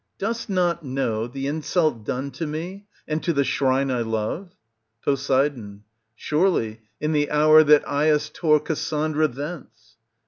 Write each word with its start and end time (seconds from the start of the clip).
Dost 0.17 0.49
not 0.49 0.81
know 0.83 1.27
the 1.27 1.45
insult 1.45 2.03
done 2.03 2.31
to 2.31 2.47
me 2.47 2.87
and 3.07 3.21
to 3.23 3.33
the 3.33 3.43
shrine 3.43 3.91
I 3.91 4.01
love? 4.01 4.55
Pos. 5.05 5.29
Surely, 6.15 6.81
in 6.99 7.11
the 7.11 7.29
hour 7.29 7.63
that 7.63 7.87
Aias 7.87 8.31
tore 8.33 8.59
Cassandra 8.59 9.27
thence. 9.27 9.97